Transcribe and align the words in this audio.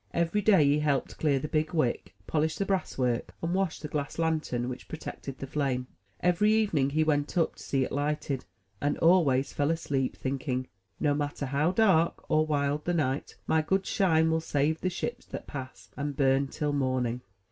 Every 0.15 0.41
day 0.41 0.65
he 0.65 0.79
helped 0.79 1.19
clear 1.19 1.37
the 1.37 1.47
big 1.47 1.75
wick, 1.75 2.15
polish 2.25 2.55
the 2.55 2.65
brass 2.65 2.97
work, 2.97 3.35
and 3.43 3.53
wash 3.53 3.79
the 3.79 3.87
glass 3.87 4.17
lantern 4.17 4.67
which 4.67 4.87
protected 4.87 5.37
the 5.37 5.45
flame. 5.45 5.85
Every 6.21 6.51
evening 6.51 6.89
he 6.89 7.03
went 7.03 7.37
up 7.37 7.57
to 7.57 7.61
see 7.61 7.83
it 7.83 7.91
lighted, 7.91 8.43
and 8.81 8.97
always 8.97 9.53
fell 9.53 9.69
asleep, 9.69 10.15
thinking, 10.15 10.67
'*No 10.99 11.13
matter 11.13 11.45
how 11.45 11.71
dark 11.71 12.25
or 12.31 12.47
wild 12.47 12.85
the 12.85 12.95
night, 12.95 13.35
my 13.45 13.61
good 13.61 13.85
Shine 13.85 14.31
will 14.31 14.41
save 14.41 14.81
the 14.81 14.89
ships 14.89 15.27
that 15.27 15.45
pass, 15.45 15.89
and 15.95 16.17
bum 16.17 16.47
till 16.47 16.73
morning. 16.73 17.21